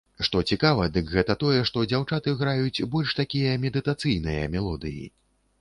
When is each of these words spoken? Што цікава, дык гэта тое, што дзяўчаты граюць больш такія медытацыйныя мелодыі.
Што 0.27 0.37
цікава, 0.53 0.87
дык 0.95 1.11
гэта 1.17 1.35
тое, 1.43 1.59
што 1.71 1.83
дзяўчаты 1.91 2.33
граюць 2.41 2.85
больш 2.97 3.15
такія 3.23 3.53
медытацыйныя 3.69 4.51
мелодыі. 4.57 5.07